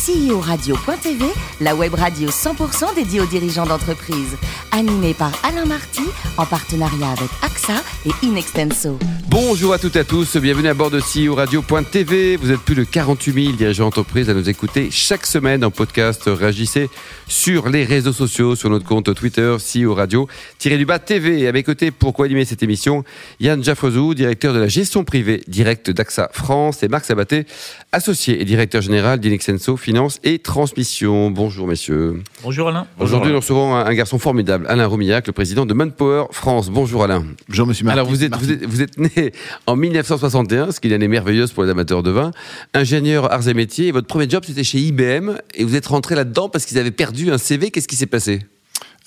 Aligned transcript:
CEO-radio.tv, 0.00 1.26
la 1.60 1.74
web 1.74 1.92
radio 1.92 2.30
100% 2.30 2.94
dédiée 2.94 3.20
aux 3.20 3.26
dirigeants 3.26 3.66
d'entreprise. 3.66 4.34
Animée 4.72 5.12
par 5.12 5.32
Alain 5.44 5.66
Marty, 5.66 6.04
en 6.38 6.46
partenariat 6.46 7.10
avec 7.10 7.28
AXA 7.42 7.82
et 8.06 8.26
Inextenso. 8.26 8.98
Bonjour 9.28 9.74
à 9.74 9.78
toutes 9.78 9.96
et 9.96 10.00
à 10.00 10.04
tous, 10.04 10.36
bienvenue 10.38 10.68
à 10.68 10.74
bord 10.74 10.90
de 10.90 11.00
CEO 11.00 11.34
Radio.tv. 11.34 12.36
Vous 12.36 12.50
êtes 12.50 12.60
plus 12.60 12.74
de 12.74 12.84
48 12.84 13.44
000 13.44 13.56
dirigeants 13.56 13.84
d'entreprise 13.84 14.30
à 14.30 14.34
nous 14.34 14.48
écouter 14.48 14.88
chaque 14.90 15.26
semaine 15.26 15.64
en 15.64 15.70
podcast. 15.70 16.22
Réagissez 16.26 16.88
sur 17.28 17.68
les 17.68 17.84
réseaux 17.84 18.12
sociaux, 18.12 18.56
sur 18.56 18.70
notre 18.70 18.86
compte 18.86 19.14
Twitter, 19.14 19.54
CEO 19.58 19.94
Radio, 19.94 20.28
TV. 20.58 21.40
Et 21.40 21.48
à 21.48 21.52
mes 21.52 21.62
côtés, 21.62 21.90
pour 21.90 22.14
co-animer 22.14 22.44
cette 22.44 22.62
émission, 22.62 23.04
Yann 23.38 23.62
Jaffrezou, 23.62 24.14
directeur 24.14 24.54
de 24.54 24.60
la 24.60 24.68
gestion 24.68 25.04
privée 25.04 25.42
directe 25.46 25.90
d'AXA 25.90 26.30
France, 26.32 26.82
et 26.82 26.88
Marc 26.88 27.04
Sabaté, 27.04 27.44
associé 27.92 28.40
et 28.40 28.44
directeur 28.44 28.82
général 28.82 29.20
d'Inexenso 29.20 29.76
Finance 29.90 30.20
et 30.22 30.38
Transmission. 30.38 31.32
Bonjour 31.32 31.66
messieurs. 31.66 32.22
Bonjour 32.44 32.68
Alain. 32.68 32.86
Aujourd'hui, 33.00 33.32
nous 33.32 33.40
recevons 33.40 33.74
un, 33.74 33.86
un 33.86 33.92
garçon 33.92 34.20
formidable, 34.20 34.64
Alain 34.68 34.86
Romillac, 34.86 35.26
le 35.26 35.32
président 35.32 35.66
de 35.66 35.74
Manpower 35.74 36.26
France. 36.30 36.70
Bonjour 36.70 37.02
Alain. 37.02 37.24
Bonjour 37.48 37.66
Monsieur 37.66 37.84
Martin. 37.84 37.98
Alors 37.98 38.08
vous 38.08 38.22
êtes, 38.22 38.36
vous 38.36 38.52
êtes, 38.52 38.64
vous 38.64 38.82
êtes 38.82 38.98
né 38.98 39.32
en 39.66 39.74
1961, 39.74 40.70
ce 40.70 40.78
qui 40.78 40.86
est 40.86 40.90
une 40.90 40.94
année 40.94 41.08
merveilleuse 41.08 41.50
pour 41.50 41.64
les 41.64 41.70
amateurs 41.70 42.04
de 42.04 42.12
vin, 42.12 42.30
ingénieur 42.72 43.32
arts 43.32 43.48
et 43.48 43.54
métiers. 43.54 43.88
Et 43.88 43.90
votre 43.90 44.06
premier 44.06 44.30
job, 44.30 44.44
c'était 44.46 44.62
chez 44.62 44.78
IBM. 44.78 45.32
Et 45.54 45.64
vous 45.64 45.74
êtes 45.74 45.88
rentré 45.88 46.14
là-dedans 46.14 46.48
parce 46.48 46.66
qu'ils 46.66 46.78
avaient 46.78 46.92
perdu 46.92 47.32
un 47.32 47.38
CV. 47.38 47.72
Qu'est-ce 47.72 47.88
qui 47.88 47.96
s'est 47.96 48.06
passé? 48.06 48.38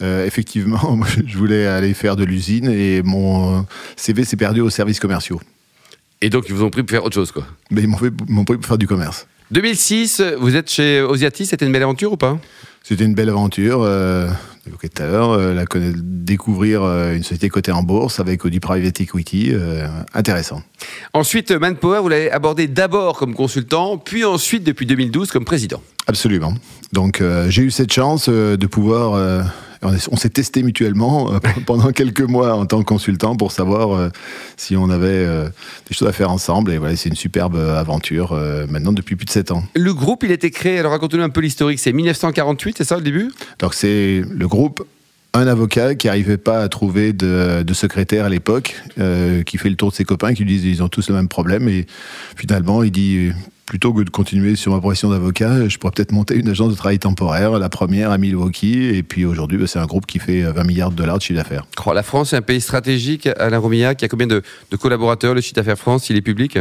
Euh, 0.02 0.26
effectivement, 0.26 0.82
moi, 0.98 1.08
je 1.26 1.38
voulais 1.38 1.66
aller 1.66 1.94
faire 1.94 2.18
de 2.18 2.26
l'usine 2.26 2.70
et 2.70 3.02
mon 3.04 3.60
euh, 3.60 3.62
CV 3.96 4.26
s'est 4.26 4.36
perdu 4.36 4.60
aux 4.60 4.70
services 4.70 5.00
commerciaux. 5.00 5.40
Et 6.20 6.30
donc, 6.30 6.44
ils 6.50 6.54
vous 6.54 6.64
ont 6.66 6.70
pris 6.70 6.84
pour 6.84 6.92
faire 6.92 7.06
autre 7.06 7.16
chose, 7.16 7.32
quoi. 7.32 7.46
Mais 7.72 7.84
ils 7.84 7.88
m'ont 7.88 8.44
pris 8.44 8.58
pour 8.58 8.66
faire 8.66 8.78
du 8.78 8.88
commerce. 8.88 9.28
2006, 9.52 10.22
vous 10.40 10.56
êtes 10.56 10.70
chez 10.70 11.02
Osiati. 11.02 11.46
C'était 11.46 11.66
une 11.66 11.72
belle 11.72 11.84
aventure 11.84 12.14
ou 12.14 12.18
pas? 12.18 12.40
C'était 12.84 13.06
une 13.06 13.14
belle 13.14 13.30
aventure. 13.30 13.82
Euh, 13.84 14.28
tout 14.66 15.04
à 15.04 15.08
l'heure, 15.08 15.32
euh, 15.32 15.66
découvrir 15.96 16.84
euh, 16.84 17.16
une 17.16 17.24
société 17.24 17.50
cotée 17.50 17.72
en 17.72 17.84
bourse 17.84 18.20
avec 18.20 18.46
du 18.48 18.60
private 18.60 19.02
equity, 19.02 19.50
euh, 19.52 19.88
intéressant. 20.14 20.62
Ensuite, 21.14 21.52
Manpower, 21.52 22.00
vous 22.02 22.10
l'avez 22.10 22.32
abordé 22.32 22.68
d'abord 22.68 23.18
comme 23.18 23.34
consultant, 23.34 23.98
puis 23.98 24.24
ensuite, 24.24 24.64
depuis 24.64 24.86
2012, 24.86 25.32
comme 25.32 25.46
président. 25.46 25.82
Absolument. 26.08 26.54
Donc 26.92 27.22
euh, 27.22 27.50
j'ai 27.50 27.64
eu 27.64 27.72
cette 27.72 27.92
chance 27.92 28.30
de 28.30 28.68
pouvoir. 28.68 29.44
On 29.84 29.94
est- 29.94 30.08
on 30.12 30.16
s'est 30.16 30.30
testé 30.30 30.64
mutuellement 30.64 31.34
euh, 31.34 31.40
pendant 31.66 31.92
quelques 31.92 32.22
mois 32.22 32.56
en 32.56 32.66
tant 32.66 32.80
que 32.80 32.86
consultant 32.86 33.36
pour 33.36 33.52
savoir 33.52 33.92
euh, 33.94 34.10
si 34.58 34.76
on 34.76 34.90
avait 34.90 35.08
euh, 35.08 35.50
des 35.88 35.94
choses 35.96 36.08
à 36.08 36.12
faire 36.14 36.32
ensemble. 36.32 36.72
Et 36.72 36.78
voilà, 36.78 36.96
c'est 36.96 37.10
une 37.10 37.16
superbe 37.16 37.56
aventure 37.56 38.34
maintenant 38.70 38.94
depuis 38.94 39.16
plus 39.16 39.26
de 39.26 39.32
7 39.32 39.52
ans. 39.52 39.64
Le 39.76 39.94
groupe, 39.94 40.24
il 40.24 40.32
a 40.32 40.34
été 40.36 40.52
créé, 40.52 40.80
alors 40.80 40.92
racontez-nous 40.92 41.24
un 41.24 41.30
peu 41.30 41.42
l'historique, 41.42 41.80
c'est 41.80 41.94
1948, 41.94 42.78
c'est 42.78 42.84
ça 42.84 42.96
le 42.96 43.02
début? 43.04 43.32
Donc 43.60 43.74
c'est 43.74 44.24
le 44.30 44.48
groupe, 44.48 44.84
un 45.34 45.48
avocat 45.48 45.96
qui 45.96 46.08
n'arrivait 46.08 46.38
pas 46.38 46.62
à 46.62 46.70
trouver 46.70 47.12
de, 47.12 47.64
de 47.64 47.74
secrétaire 47.74 48.26
à 48.26 48.30
l'époque, 48.30 48.76
euh, 49.00 49.42
qui 49.44 49.58
fait 49.58 49.70
le 49.70 49.76
tour 49.76 49.90
de 49.90 49.96
ses 49.96 50.04
copains, 50.06 50.34
qui 50.34 50.44
lui 50.44 50.52
disent 50.60 50.66
ils 50.66 50.84
ont 50.84 50.90
tous 50.90 51.10
le 51.10 51.16
même 51.16 51.28
problème. 51.28 51.68
Et 51.68 51.88
finalement, 52.36 52.84
il 52.84 52.92
dit 52.92 53.32
plutôt 53.66 53.94
que 53.94 54.02
de 54.02 54.10
continuer 54.10 54.56
sur 54.56 54.72
ma 54.72 54.80
profession 54.80 55.10
d'avocat, 55.10 55.68
je 55.68 55.78
pourrais 55.78 55.92
peut-être 55.92 56.12
monter 56.12 56.36
une 56.36 56.50
agence 56.50 56.72
de 56.72 56.76
travail 56.76 57.00
temporaire, 57.00 57.58
la 57.60 57.70
première 57.70 58.12
à 58.12 58.18
Milwaukee. 58.18 58.96
Et 58.96 59.04
puis 59.04 59.26
aujourd'hui, 59.26 59.58
bah, 59.58 59.68
c'est 59.68 59.80
un 59.80 59.86
groupe 59.86 60.06
qui 60.06 60.20
fait 60.20 60.42
20 60.42 60.64
milliards 60.64 60.92
de 60.92 60.96
dollars 60.96 61.18
de 61.18 61.24
chiffre 61.24 61.38
d'affaires. 61.38 61.66
La 61.94 62.04
France 62.04 62.34
est 62.34 62.38
un 62.38 62.42
pays 62.42 62.62
stratégique, 62.62 63.28
Alain 63.38 63.60
Romillac. 63.60 64.02
Il 64.02 64.06
y 64.06 64.08
a 64.08 64.10
combien 64.10 64.28
de, 64.28 64.42
de 64.72 64.76
collaborateurs, 64.78 65.34
le 65.34 65.42
chiffre 65.42 65.56
d'affaires 65.56 65.78
France, 65.78 66.10
il 66.10 66.18
est 66.18 66.22
public? 66.22 66.58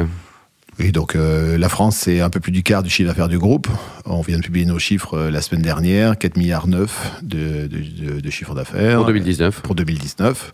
Et 0.78 0.90
donc 0.90 1.14
euh, 1.14 1.58
la 1.58 1.68
France, 1.68 1.96
c'est 1.96 2.20
un 2.20 2.30
peu 2.30 2.40
plus 2.40 2.52
du 2.52 2.62
quart 2.62 2.82
du 2.82 2.88
chiffre 2.88 3.08
d'affaires 3.08 3.28
du 3.28 3.38
groupe. 3.38 3.68
On 4.06 4.22
vient 4.22 4.38
de 4.38 4.42
publier 4.42 4.64
nos 4.64 4.78
chiffres 4.78 5.14
euh, 5.14 5.30
la 5.30 5.42
semaine 5.42 5.62
dernière, 5.62 6.16
4 6.16 6.36
milliards 6.36 6.66
9 6.66 7.20
de, 7.22 7.66
de, 7.66 8.12
de, 8.14 8.20
de 8.20 8.30
chiffre 8.30 8.54
d'affaires. 8.54 8.96
Pour 8.96 9.06
2019. 9.06 9.60
Pour 9.60 9.74
2019. 9.74 10.52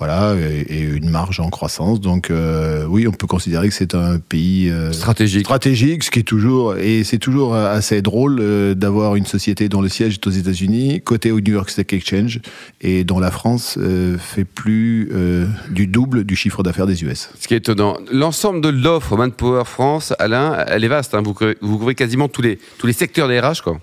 Voilà, 0.00 0.34
et, 0.34 0.80
une 0.80 1.10
marge 1.10 1.40
en 1.40 1.50
croissance. 1.50 2.00
Donc 2.00 2.30
euh, 2.30 2.86
oui, 2.88 3.06
on 3.06 3.12
peut 3.12 3.26
considérer 3.26 3.68
que 3.68 3.74
c'est 3.74 3.94
un 3.94 4.18
pays 4.18 4.70
euh, 4.70 4.92
Stratégique. 4.92 5.44
stratégique, 5.44 6.04
ce 6.04 6.10
qui 6.10 6.20
est 6.20 6.22
toujours 6.22 6.76
et 6.76 7.04
c'est 7.04 7.18
toujours 7.18 7.54
assez 7.54 8.00
drôle 8.00 8.38
euh, 8.40 8.74
d'avoir 8.74 9.14
une 9.16 9.26
société 9.26 9.68
dont 9.68 9.82
le 9.82 9.90
siège 9.90 10.14
est 10.14 10.26
aux 10.26 10.30
États-Unis, 10.30 11.02
côté 11.02 11.30
au 11.32 11.40
New 11.40 11.52
York 11.52 11.68
Stock 11.68 11.92
Exchange, 11.92 12.40
et 12.80 13.04
dont 13.04 13.20
la 13.20 13.30
France 13.30 13.76
euh, 13.78 14.16
fait 14.18 14.44
plus 14.44 15.10
euh, 15.12 15.46
du 15.70 15.86
double 15.86 16.24
du 16.24 16.34
chiffre 16.34 16.62
d'affaires 16.62 16.86
des 16.86 17.04
US. 17.04 17.28
Ce 17.38 17.46
qui 17.46 17.52
est 17.52 17.58
étonnant. 17.58 17.98
L'ensemble 18.10 18.62
de 18.62 18.70
l'offre 18.70 19.16
Manpower 19.18 19.64
France, 19.66 20.14
Alain, 20.18 20.64
elle 20.66 20.82
est 20.82 20.88
vaste. 20.88 21.14
hein. 21.14 21.20
Vous, 21.22 21.34
couvrez, 21.34 21.58
vous 21.60 21.76
couvrez 21.76 21.94
quasiment 21.94 22.28
tous 22.28 22.40
les, 22.40 22.58
tous 22.78 22.86
les 22.86 22.94
secteurs 22.94 23.28
des 23.28 23.38
RH, 23.38 23.62
quoi. 23.62 23.78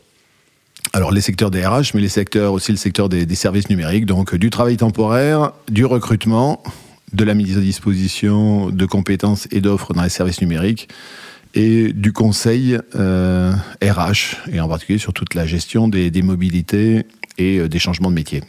Alors 0.97 1.12
les 1.12 1.22
secteurs 1.22 1.52
des 1.52 1.63
RH, 1.63 1.91
mais 1.94 2.02
les 2.02 2.09
secteurs 2.09 2.53
aussi 2.53 2.72
le 2.72 2.78
secteur 2.80 3.08
des, 3.08 3.28
des 3.28 3.35
services 3.35 3.69
numériques, 3.69 4.08
donc 4.08 4.34
du 4.34 4.50
travail 4.50 4.78
temporaire, 4.78 5.52
du 5.69 5.85
recrutement, 5.85 6.63
de 7.13 7.24
la 7.24 7.35
mise 7.35 7.56
à 7.56 7.62
disposition 7.62 8.72
de 8.72 8.85
compétences 8.88 9.47
et 9.52 9.62
d'offres 9.62 9.94
dans 9.94 10.02
les 10.02 10.09
services 10.09 10.41
numériques, 10.41 10.90
et 11.53 11.94
du 11.94 12.13
conseil 12.13 12.80
euh, 12.96 13.53
RH, 13.84 14.38
et 14.52 14.59
en 14.59 14.68
particulier 14.68 14.97
sur 14.97 15.13
toute 15.13 15.35
la 15.35 15.46
gestion 15.46 15.88
des, 15.88 16.09
des 16.09 16.24
mobilités 16.24 17.06
et 17.38 17.59
euh, 17.59 17.69
des 17.69 17.78
changements 17.78 18.09
de 18.09 18.16
métier. 18.16 18.41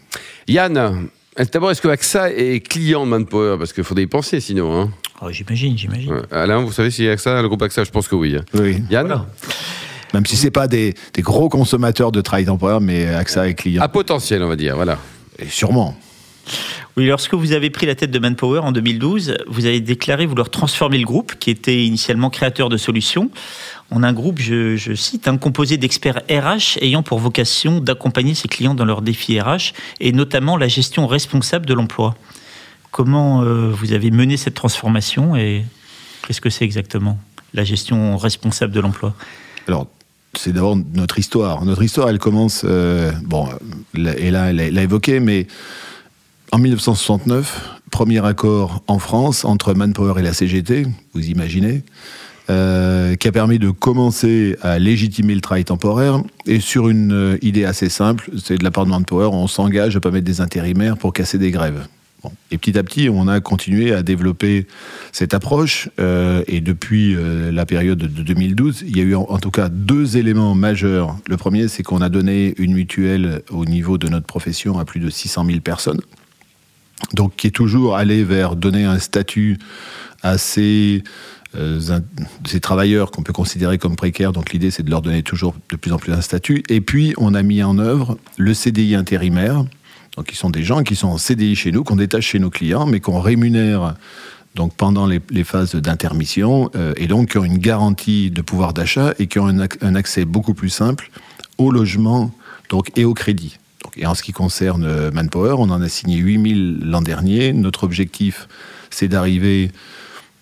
Yann, 0.49 1.07
d'abord, 1.53 1.71
est-ce 1.71 1.83
que 1.83 1.89
AXA 1.89 2.33
est 2.33 2.67
client 2.67 3.05
de 3.05 3.11
Manpower? 3.11 3.57
Parce 3.59 3.75
qu'il 3.75 3.85
faudrait 3.85 4.05
y 4.05 4.07
penser 4.07 4.41
sinon. 4.41 4.75
hein. 4.81 4.91
Oh, 5.21 5.31
j'imagine, 5.31 5.77
j'imagine. 5.77 6.23
Alain, 6.31 6.63
vous 6.63 6.73
savez 6.73 6.91
si 6.91 7.07
AXA, 7.07 7.43
le 7.43 7.49
groupe 7.49 7.61
AXA, 7.61 7.85
je 7.85 7.91
pense 7.91 8.09
que 8.09 8.15
oui. 8.15 8.37
hein. 8.37 8.45
Oui. 8.55 8.83
Yann? 8.91 9.07
Voilà. 9.07 9.27
Même 10.15 10.27
si 10.27 10.37
c'est 10.37 10.51
pas 10.51 10.69
des, 10.69 10.95
des 11.15 11.23
gros 11.23 11.49
consommateurs 11.49 12.13
de 12.13 12.21
travail 12.21 12.47
temporaire, 12.47 12.81
mais 12.81 13.07
AXA 13.07 13.49
est 13.49 13.55
client. 13.55 13.83
À 13.83 13.89
potentiel, 13.89 14.43
on 14.43 14.49
va 14.49 14.57
dire. 14.57 14.75
Voilà. 14.77 14.99
Et 15.39 15.49
sûrement. 15.49 15.95
Oui, 16.97 17.07
lorsque 17.07 17.35
vous 17.35 17.53
avez 17.53 17.71
pris 17.71 17.87
la 17.87 17.95
tête 17.95 18.11
de 18.11 18.19
Manpower 18.19 18.61
en 18.61 18.73
2012, 18.73 19.37
vous 19.47 19.67
avez 19.67 19.81
déclaré 19.81 20.27
vouloir 20.27 20.51
transformer 20.51 20.99
le 20.99 21.05
groupe, 21.05 21.35
qui 21.39 21.51
était 21.51 21.85
initialement 21.85 22.29
créateur 22.29 22.69
de 22.69 22.77
solutions, 22.77 23.31
en 23.91 24.03
un 24.03 24.13
groupe, 24.13 24.41
je, 24.41 24.77
je 24.77 24.95
cite, 24.95 25.29
un 25.29 25.37
composé 25.37 25.77
d'experts 25.77 26.23
RH 26.29 26.79
ayant 26.81 27.03
pour 27.03 27.21
vocation 27.21 27.81
d'accompagner 27.81 28.35
ses 28.35 28.49
clients 28.49 28.75
dans 28.75 28.85
leurs 28.85 29.03
défis 29.03 29.41
RH, 29.41 29.75
et 30.01 30.11
notamment 30.11 30.57
la 30.57 30.67
gestion 30.67 31.07
responsable 31.07 31.67
de 31.67 31.75
l'emploi. 31.75 32.17
Comment 32.91 33.43
euh, 33.43 33.71
vous 33.71 33.93
avez 33.93 34.11
mené 34.11 34.37
cette 34.37 34.55
transformation 34.55 35.37
et 35.37 35.65
qu'est-ce 36.27 36.41
que 36.41 36.51
c'est 36.51 36.65
exactement 36.65 37.19
la 37.55 37.63
gestion 37.63 38.17
responsable 38.17 38.73
de 38.73 38.81
l'emploi? 38.81 39.15
Alors, 39.69 39.87
c'est 40.35 40.53
d'abord 40.53 40.77
notre 40.95 41.19
histoire. 41.19 41.65
Notre 41.65 41.83
histoire, 41.83 42.09
elle 42.09 42.19
commence, 42.19 42.63
euh, 42.65 43.13
bon, 43.25 43.49
et 43.97 44.29
elle 44.29 44.33
l'a 44.33 44.83
évoqué, 44.83 45.21
mais 45.21 45.47
en 46.53 46.59
1969, 46.59 47.81
premier 47.91 48.25
accord 48.25 48.83
en 48.87 48.99
France 48.99 49.45
entre 49.45 49.75
Manpower 49.75 50.19
et 50.19 50.23
la 50.23 50.33
CGT, 50.33 50.87
vous 51.15 51.27
imaginez, 51.27 51.83
euh, 52.51 53.17
qui 53.17 53.29
a 53.29 53.33
permis 53.33 53.59
de 53.59 53.71
commencer 53.71 54.57
à 54.63 54.79
légitimer 54.79 55.35
le 55.35 55.41
travail 55.41 55.65
temporaire. 55.65 56.23
Et 56.47 56.61
sur 56.61 56.89
une 56.89 57.13
euh, 57.13 57.39
idée 57.43 57.65
assez 57.65 57.91
simple, 57.91 58.31
c'est 58.43 58.57
de 58.57 58.65
la 58.65 58.71
part 58.71 58.87
de 58.87 58.91
Manpower, 58.91 59.29
on 59.33 59.47
s'engage 59.47 59.97
à 59.97 60.01
pas 60.01 60.11
mettre 60.11 60.25
des 60.25 60.41
intérimaires 60.41 60.97
pour 60.97 61.13
casser 61.13 61.37
des 61.37 61.51
grèves. 61.51 61.87
Et 62.51 62.59
petit 62.59 62.79
à 62.79 62.83
petit, 62.83 63.09
on 63.11 63.29
a 63.29 63.41
continué 63.41 63.93
à 63.93 64.03
développer 64.03 64.67
cette 65.13 65.35
approche. 65.35 65.89
euh, 66.01 66.43
et 66.47 66.61
depuis 66.61 67.15
euh, 67.15 67.53
la 67.53 67.67
période 67.67 67.99
de 67.99 68.23
2012, 68.23 68.85
il 68.87 68.97
y 68.97 69.01
a 69.01 69.05
eu 69.05 69.15
en, 69.15 69.39
tout 69.39 69.51
cas 69.51 69.69
deux 69.69 70.17
éléments 70.17 70.55
majeurs. 70.55 71.17
Le 71.29 71.37
premier, 71.37 71.69
c'est 71.69 71.83
qu'on 71.83 72.01
a 72.01 72.09
donné 72.09 72.55
une 72.59 72.73
mutuelle 72.73 73.43
au 73.51 73.65
niveau 73.65 73.99
de 73.99 74.09
notre 74.09 74.27
profession 74.27 74.79
à 74.79 74.85
plus 74.85 75.01
de 75.01 75.11
600 75.11 75.45
000 75.45 75.61
personnes. 75.61 76.01
Donc, 77.15 77.37
qui 77.37 77.47
est 77.47 77.53
toujours 77.53 77.97
allé 77.97 78.25
vers 78.25 78.57
donner 78.57 78.85
un 78.85 78.99
statut 78.99 79.59
à 80.23 80.37
euh, 80.59 81.81
ces 82.45 82.61
travailleurs 82.61 83.11
qu'on 83.11 83.23
peut 83.23 83.33
considérer 83.33 83.79
comme 83.79 83.95
précaires. 83.95 84.33
Donc, 84.33 84.53
l'idée, 84.53 84.71
c'est 84.71 84.83
de 84.83 84.91
leur 84.91 85.03
donner 85.03 85.23
toujours 85.23 85.55
de 85.71 85.77
plus 85.77 85.93
en 85.93 85.99
plus 85.99 86.13
un 86.13 86.21
statut. 86.23 86.63
Et 86.69 86.81
puis, 86.81 87.15
on 87.19 87.35
a 87.35 87.43
mis 87.43 87.63
en 87.63 87.79
œuvre 87.79 88.19
le 88.37 88.55
CDI 88.55 88.95
intérimaire. 88.95 89.65
Donc, 90.19 90.33
sont 90.33 90.51
des 90.51 90.65
gens 90.65 90.83
qui 90.83 90.97
sont 90.97 91.07
en 91.07 91.17
CDI 91.17 91.55
chez 91.55 91.71
nous, 91.71 91.85
qu'on 91.85 91.95
détache 91.95 92.27
chez 92.27 92.41
nos 92.41 92.51
clients, 92.51 92.87
mais 92.87 92.99
qu'on 92.99 93.21
rémunère 93.21 93.95
donc 94.57 94.75
pendant 94.75 95.07
les, 95.07 95.21
phases 95.45 95.77
d'intermission, 95.77 96.73
euh, 96.75 96.93
et 96.97 97.07
donc 97.07 97.31
qui 97.31 97.39
ont 97.39 97.45
une 97.45 97.59
garantie 97.59 98.33
de 98.33 98.43
pouvoir 98.43 98.73
d'achat 98.73 99.15
et 99.21 99.29
qui 99.29 99.39
ont 99.39 99.47
un, 99.47 99.59
ac- 99.59 99.79
un 99.81 99.95
accès 99.95 100.25
beaucoup 100.25 100.55
plus 100.55 100.71
simple 100.71 101.13
au 101.57 101.71
logement 101.71 102.33
donc, 102.69 102.91
et 102.99 103.05
au 103.05 103.15
crédit. 103.15 103.59
Et 103.97 104.07
en 104.07 104.17
ce 104.17 104.25
qui 104.25 104.33
concerne 104.33 104.85
euh, 104.85 105.13
Manpower, 105.13 105.55
on 105.57 105.71
en 105.71 105.81
a 105.81 105.89
signé 105.89 106.17
8000 106.17 106.81
l'an 106.83 107.01
dernier. 107.01 107.53
Notre 107.53 107.85
objectif, 107.85 108.49
c'est 108.91 109.07
d'arriver 109.07 109.71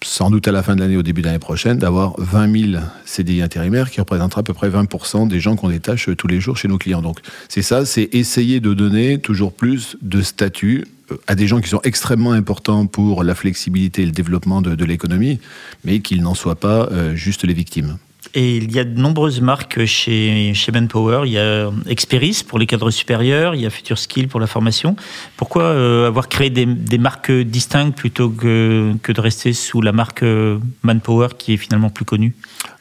sans 0.02 0.30
doute 0.30 0.46
à 0.48 0.52
la 0.52 0.62
fin 0.62 0.76
de 0.76 0.80
l'année, 0.80 0.96
au 0.96 1.02
début 1.02 1.22
de 1.22 1.26
l'année 1.26 1.38
prochaine, 1.38 1.78
d'avoir 1.78 2.14
20 2.18 2.72
000 2.72 2.82
CDI 3.04 3.42
intérimaires 3.42 3.90
qui 3.90 4.00
représentera 4.00 4.40
à 4.40 4.44
peu 4.44 4.52
près 4.52 4.68
20% 4.68 5.28
des 5.28 5.40
gens 5.40 5.56
qu'on 5.56 5.68
détache 5.68 6.10
tous 6.16 6.26
les 6.26 6.40
jours 6.40 6.56
chez 6.56 6.68
nos 6.68 6.78
clients. 6.78 7.02
Donc 7.02 7.18
c'est 7.48 7.62
ça, 7.62 7.86
c'est 7.86 8.08
essayer 8.12 8.60
de 8.60 8.74
donner 8.74 9.18
toujours 9.18 9.52
plus 9.52 9.96
de 10.02 10.22
statut 10.22 10.84
euh, 11.10 11.16
à 11.26 11.34
des 11.34 11.46
gens 11.46 11.60
qui 11.60 11.68
sont 11.68 11.80
extrêmement 11.82 12.32
importants 12.32 12.86
pour 12.86 13.24
la 13.24 13.34
flexibilité 13.34 14.02
et 14.02 14.06
le 14.06 14.12
développement 14.12 14.62
de, 14.62 14.74
de 14.74 14.84
l'économie, 14.84 15.40
mais 15.84 16.00
qu'ils 16.00 16.22
n'en 16.22 16.34
soient 16.34 16.56
pas 16.56 16.88
euh, 16.92 17.14
juste 17.14 17.44
les 17.44 17.54
victimes. 17.54 17.98
Et 18.38 18.58
il 18.58 18.70
y 18.70 18.78
a 18.78 18.84
de 18.84 19.00
nombreuses 19.00 19.40
marques 19.40 19.86
chez, 19.86 20.52
chez 20.52 20.70
Manpower. 20.70 21.22
Il 21.24 21.32
y 21.32 21.38
a 21.38 21.70
Experis 21.88 22.44
pour 22.46 22.58
les 22.58 22.66
cadres 22.66 22.90
supérieurs, 22.90 23.54
il 23.54 23.62
y 23.62 23.66
a 23.66 23.70
Future 23.70 23.96
Skill 23.96 24.28
pour 24.28 24.40
la 24.40 24.46
formation. 24.46 24.94
Pourquoi 25.38 25.62
euh, 25.62 26.06
avoir 26.06 26.28
créé 26.28 26.50
des, 26.50 26.98
marques 26.98 27.32
distinctes 27.32 27.96
plutôt 27.96 28.28
que, 28.28 28.92
que 29.02 29.10
de 29.12 29.20
rester 29.22 29.54
sous 29.54 29.80
la 29.80 29.92
marque 29.92 30.22
euh, 30.22 30.58
Manpower 30.82 31.28
qui 31.38 31.54
est 31.54 31.56
finalement 31.56 31.88
plus 31.88 32.04
connue? 32.04 32.34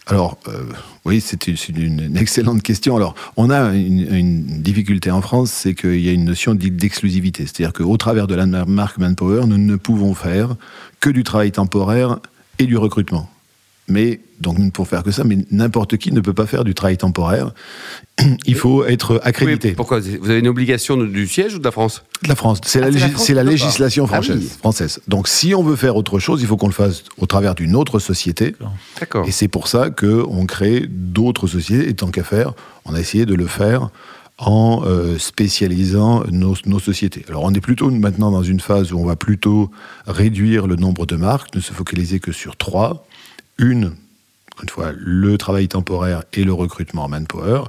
Alors, 0.07 0.37
euh, 0.49 0.65
oui, 1.05 1.21
c'est 1.21 1.47
une, 1.47 1.55
une, 1.77 2.17
excellente 2.17 2.61
question. 2.61 2.97
Alors, 2.97 3.15
on 3.37 3.49
a 3.49 3.73
une, 3.73 4.13
une 4.13 4.61
difficulté 4.61 5.09
en 5.09 5.21
France, 5.21 5.51
c'est 5.51 5.73
qu'il 5.73 6.01
y 6.01 6.09
a 6.09 6.11
une 6.11 6.25
notion 6.25 6.53
d'exclusivité. 6.53 7.45
C'est-à-dire 7.45 7.71
qu'au 7.71 7.95
travers 7.95 8.27
de 8.27 8.35
la 8.35 8.45
marque 8.45 8.97
Manpower, 8.97 9.47
nous 9.47 9.57
ne 9.57 9.77
pouvons 9.77 10.15
faire 10.15 10.57
que 10.99 11.09
du 11.09 11.23
travail 11.23 11.53
temporaire 11.53 12.19
et 12.59 12.65
du 12.65 12.75
recrutement. 12.75 13.29
Mais, 13.87 14.19
donc 14.39 14.57
nous 14.57 14.65
ne 14.65 14.71
pouvons 14.71 14.87
faire 14.87 15.03
que 15.03 15.11
ça, 15.11 15.23
mais 15.23 15.37
n'importe 15.51 15.97
qui 15.97 16.11
ne 16.11 16.19
peut 16.19 16.33
pas 16.33 16.47
faire 16.47 16.63
du 16.63 16.73
travail 16.73 16.97
temporaire. 16.97 17.51
Il 18.45 18.55
faut 18.55 18.83
être 18.83 19.21
accrédité. 19.23 19.69
Oui, 19.69 19.73
pourquoi? 19.75 19.99
Vous 19.99 20.29
avez 20.29 20.39
une 20.39 20.47
obligation 20.47 20.97
du 20.97 21.27
siège 21.27 21.55
ou 21.55 21.59
de 21.59 21.63
la 21.63 21.71
France? 21.71 22.03
De 22.23 22.29
la 22.29 22.35
France. 22.35 22.61
C'est 22.65 22.79
ah, 22.79 22.89
la, 22.89 22.99
la, 22.99 23.09
France 23.09 23.29
la, 23.29 23.43
législation 23.43 24.07
française, 24.07 24.37
ah 24.37 24.41
oui. 24.41 24.57
française. 24.59 24.99
Donc 25.07 25.27
si 25.27 25.53
on 25.53 25.63
veut 25.63 25.75
faire 25.75 25.95
autre 25.95 26.17
chose, 26.17 26.41
il 26.41 26.47
faut 26.47 26.57
qu'on 26.57 26.67
le 26.67 26.73
fasse 26.73 27.03
au 27.17 27.27
travers 27.27 27.53
d'une 27.53 27.75
autre 27.75 27.99
société. 27.99 28.55
D'accord. 28.99 29.27
Et 29.27 29.31
c'est 29.31 29.47
pour 29.47 29.67
ça 29.67 29.91
qu'on 29.91 30.45
crée 30.47 30.85
d'autres 30.89 31.47
sociétés. 31.47 31.87
Et 31.87 31.93
tant 31.93 32.09
qu'à 32.09 32.23
faire, 32.23 32.53
on 32.85 32.95
a 32.95 32.99
essayé 32.99 33.25
de 33.27 33.35
le 33.35 33.45
faire 33.45 33.89
en 34.37 34.81
euh, 34.85 35.17
spécialisant 35.17 36.23
nos, 36.29 36.55
nos, 36.65 36.79
sociétés. 36.79 37.23
Alors 37.29 37.43
on 37.43 37.53
est 37.53 37.61
plutôt 37.61 37.89
maintenant 37.89 38.31
dans 38.31 38.43
une 38.43 38.59
phase 38.59 38.91
où 38.91 38.97
on 38.97 39.05
va 39.05 39.15
plutôt 39.15 39.71
réduire 40.07 40.67
le 40.67 40.75
nombre 40.75 41.05
de 41.05 41.15
marques, 41.15 41.55
ne 41.55 41.61
se 41.61 41.71
focaliser 41.71 42.19
que 42.19 42.31
sur 42.31 42.57
trois 42.57 43.05
une, 43.57 43.93
une 44.61 44.69
fois, 44.69 44.91
le 44.95 45.37
travail 45.37 45.67
temporaire 45.67 46.23
et 46.33 46.43
le 46.43 46.53
recrutement 46.53 47.05
en 47.05 47.09
manpower. 47.09 47.63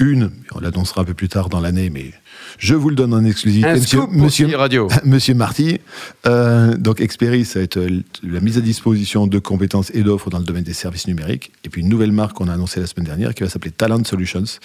Une, 0.00 0.32
on 0.52 0.58
l'annoncera 0.58 1.02
un 1.02 1.04
peu 1.04 1.14
plus 1.14 1.28
tard 1.28 1.48
dans 1.48 1.60
l'année, 1.60 1.88
mais 1.88 2.12
je 2.58 2.74
vous 2.74 2.88
le 2.88 2.96
donne 2.96 3.14
en 3.14 3.24
exclusivité, 3.24 3.68
un 3.68 3.74
monsieur, 3.74 4.00
monsieur, 4.10 4.56
radio. 4.56 4.88
monsieur 5.04 5.34
Marty. 5.34 5.78
Euh, 6.26 6.76
donc, 6.76 7.00
Experis, 7.00 7.44
ça 7.44 7.60
va 7.60 7.64
être 7.64 7.78
la 8.24 8.40
mise 8.40 8.58
à 8.58 8.60
disposition 8.60 9.28
de 9.28 9.38
compétences 9.38 9.92
et 9.94 10.02
d'offres 10.02 10.30
dans 10.30 10.38
le 10.38 10.44
domaine 10.44 10.64
des 10.64 10.72
services 10.72 11.06
numériques. 11.06 11.52
Et 11.62 11.68
puis, 11.68 11.82
une 11.82 11.88
nouvelle 11.88 12.10
marque 12.10 12.32
qu'on 12.32 12.48
a 12.48 12.54
annoncée 12.54 12.80
la 12.80 12.88
semaine 12.88 13.06
dernière 13.06 13.34
qui 13.34 13.44
va 13.44 13.48
s'appeler 13.48 13.70
Talent 13.70 14.02
Solutions 14.02 14.58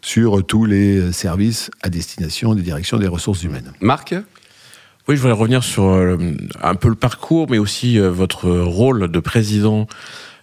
sur 0.00 0.44
tous 0.46 0.64
les 0.64 1.12
services 1.12 1.70
à 1.82 1.90
destination 1.90 2.54
des 2.54 2.62
directions 2.62 2.98
des 2.98 3.08
ressources 3.08 3.42
humaines. 3.42 3.72
Marc? 3.80 4.14
Oui, 5.06 5.16
je 5.16 5.20
voudrais 5.20 5.36
revenir 5.38 5.62
sur 5.62 5.84
euh, 5.84 6.16
un 6.62 6.74
peu 6.76 6.88
le 6.88 6.94
parcours, 6.94 7.46
mais 7.50 7.58
aussi 7.58 8.00
euh, 8.00 8.10
votre 8.10 8.50
rôle 8.50 9.10
de 9.10 9.20
président 9.20 9.86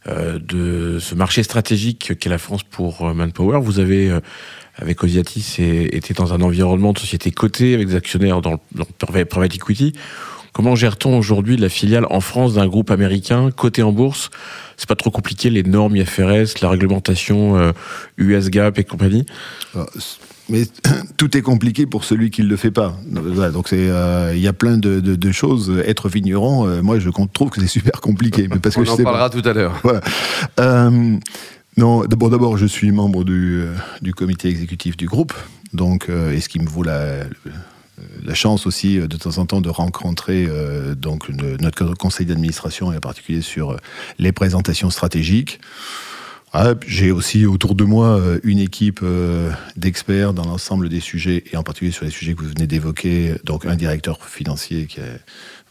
euh, 0.08 0.38
de 0.38 1.00
ce 1.00 1.16
marché 1.16 1.42
stratégique 1.42 2.20
qu'est 2.20 2.30
la 2.30 2.38
France 2.38 2.62
pour 2.62 3.12
Manpower. 3.12 3.60
Vous 3.60 3.80
avez, 3.80 4.16
avec 4.76 5.04
Osiatis, 5.04 5.56
été 5.58 6.14
dans 6.14 6.34
un 6.34 6.42
environnement 6.42 6.94
de 6.94 7.00
société 7.00 7.32
cotée, 7.32 7.74
avec 7.74 7.88
des 7.88 7.96
actionnaires 7.96 8.42
dans 8.42 8.60
le 8.76 9.26
private 9.26 9.56
equity. 9.56 9.94
Comment 10.54 10.76
gère-t-on 10.76 11.18
aujourd'hui 11.18 11.58
la 11.58 11.70
filiale 11.70 12.06
en 12.10 12.20
France 12.22 12.56
d'un 12.56 12.68
groupe 12.68 12.92
américain 12.92 13.52
coté 13.52 13.84
en 13.84 13.92
bourse? 13.92 14.30
C'est 14.78 14.90
pas 14.90 14.96
trop 14.96 15.12
compliqué, 15.12 15.50
les 15.50 15.64
normes 15.64 15.96
IFRS, 15.96 16.62
la 16.62 16.70
réglementation 16.70 17.74
US 18.18 18.50
GAAP 18.50 18.80
et 18.80 18.84
compagnie? 18.84 19.26
Mais 20.52 20.64
tout 21.18 21.36
est 21.38 21.42
compliqué 21.42 21.86
pour 21.86 22.04
celui 22.04 22.30
qui 22.30 22.44
ne 22.44 22.48
le 22.48 22.58
fait 22.58 22.72
pas. 22.72 22.96
Donc 23.08 23.70
c'est, 23.70 23.90
euh, 23.90 24.34
il 24.36 24.42
y 24.42 24.48
a 24.48 24.54
plein 24.54 24.78
de, 24.78 25.00
de, 25.00 25.16
de 25.16 25.32
choses. 25.32 25.72
Être 25.86 26.10
vigneron, 26.10 26.68
euh, 26.68 26.82
moi 26.82 27.00
je 27.00 27.10
trouve 27.34 27.50
que 27.50 27.62
c'est 27.62 27.68
super 27.68 28.02
compliqué. 28.02 28.48
Mais 28.50 28.60
parce 28.60 28.76
On 28.78 28.84
que 28.84 28.90
en 28.90 28.92
je 28.92 28.98
sais 28.98 29.04
parlera 29.04 29.30
pas. 29.30 29.42
tout 29.42 29.48
à 29.48 29.54
l'heure. 29.54 29.80
Voilà. 29.84 30.02
Euh, 30.60 31.18
non, 31.78 32.04
d'abord, 32.04 32.30
d'abord, 32.30 32.58
je 32.58 32.66
suis 32.66 32.92
membre 32.92 33.24
du, 33.24 33.64
du 34.02 34.14
comité 34.14 34.50
exécutif 34.50 34.98
du 34.98 35.06
groupe, 35.08 35.34
donc 35.74 36.10
et 36.10 36.42
ce 36.42 36.50
qui 36.50 36.60
me 36.60 36.68
vaut 36.68 36.84
la, 36.84 37.24
la 38.24 38.34
chance 38.34 38.68
aussi 38.68 38.98
de 39.00 39.18
temps 39.18 39.38
en 39.38 39.46
temps 39.46 39.62
de 39.62 39.70
rencontrer 39.70 40.46
euh, 40.48 40.96
donc 40.96 41.30
notre 41.30 41.94
conseil 41.96 42.26
d'administration 42.26 42.92
et 42.94 42.98
en 42.98 43.00
particulier 43.00 43.42
sur 43.42 43.78
les 44.20 44.32
présentations 44.32 44.90
stratégiques. 44.90 45.60
Ah, 46.54 46.74
J'ai 46.86 47.12
aussi 47.12 47.46
autour 47.46 47.76
de 47.76 47.86
moi 47.86 48.20
euh, 48.20 48.40
une 48.44 48.60
équipe 48.60 49.00
euh, 49.04 49.52
d'experts 49.78 50.34
dans 50.34 50.44
l'ensemble 50.44 50.90
des 50.90 51.00
sujets, 51.00 51.46
et 51.50 51.56
en 51.56 51.64
particulier 51.64 51.94
sur 51.94 52.04
les 52.04 52.12
sujets 52.12 52.34
que 52.34 52.42
vous 52.42 52.50
venez 52.50 52.68
d'évoquer. 52.68 53.36
Donc 53.46 53.66
un 53.66 53.78
directeur 53.78 54.20
financier 54.28 54.86
qui 54.86 55.00
est 55.00 55.22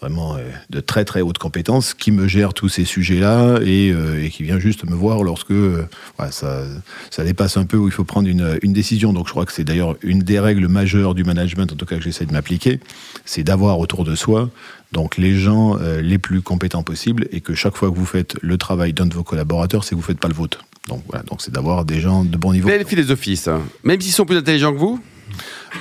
vraiment 0.00 0.36
euh, 0.36 0.40
de 0.70 0.80
très 0.80 1.04
très 1.04 1.20
haute 1.20 1.38
compétence, 1.38 1.94
qui 1.94 2.10
me 2.10 2.26
gère 2.26 2.54
tous 2.54 2.68
ces 2.68 2.84
sujets-là 2.84 3.60
et, 3.62 3.90
euh, 3.90 4.24
et, 4.24 4.30
qui 4.30 4.42
vient 4.42 4.58
juste 4.58 4.84
me 4.88 4.94
voir 4.94 5.22
lorsque 5.22 5.50
euh, 5.50 5.86
ouais, 6.18 6.30
ça, 6.30 6.62
ça 7.10 7.24
dépasse 7.24 7.56
un 7.56 7.66
peu 7.66 7.76
où 7.76 7.86
il 7.86 7.92
faut 7.92 8.04
prendre 8.04 8.28
une, 8.28 8.58
une 8.62 8.72
décision. 8.72 9.12
Donc 9.12 9.26
je 9.26 9.32
crois 9.32 9.44
que 9.44 9.52
c'est 9.52 9.64
d'ailleurs 9.64 9.96
une 10.02 10.20
des 10.20 10.40
règles 10.40 10.68
majeures 10.68 11.14
du 11.14 11.24
management, 11.24 11.72
en 11.72 11.76
tout 11.76 11.86
cas 11.86 11.96
que 11.96 12.02
j'essaie 12.02 12.26
de 12.26 12.32
m'appliquer, 12.32 12.80
c'est 13.24 13.42
d'avoir 13.42 13.78
autour 13.78 14.04
de 14.04 14.14
soi 14.14 14.50
donc 14.92 15.18
les 15.18 15.36
gens 15.36 15.76
les 16.02 16.18
plus 16.18 16.42
compétents 16.42 16.82
possibles 16.82 17.28
et 17.30 17.40
que 17.40 17.54
chaque 17.54 17.76
fois 17.76 17.90
que 17.90 17.94
vous 17.94 18.04
faites 18.04 18.36
le 18.42 18.58
travail 18.58 18.92
d'un 18.92 19.06
de 19.06 19.14
vos 19.14 19.22
collaborateurs, 19.22 19.84
c'est 19.84 19.90
que 19.90 19.94
vous 19.94 20.02
faites 20.02 20.18
pas 20.18 20.26
le 20.26 20.34
vôtre. 20.34 20.64
Donc 20.88 21.04
voilà, 21.06 21.22
donc 21.22 21.42
c'est 21.42 21.52
d'avoir 21.52 21.84
des 21.84 22.00
gens 22.00 22.24
de 22.24 22.36
bon 22.36 22.52
niveau. 22.52 22.66
Belle 22.66 22.84
philosophie, 22.84 23.36
ça. 23.36 23.60
Même 23.84 24.00
s'ils 24.00 24.12
sont 24.12 24.24
plus 24.24 24.38
intelligents 24.38 24.72
que 24.72 24.78
vous? 24.78 24.98